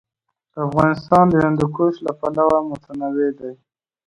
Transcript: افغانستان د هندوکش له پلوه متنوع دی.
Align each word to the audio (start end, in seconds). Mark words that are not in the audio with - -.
افغانستان 0.65 1.23
د 1.29 1.35
هندوکش 1.45 1.93
له 2.05 2.11
پلوه 2.19 2.59
متنوع 2.69 3.29
دی. 3.39 3.51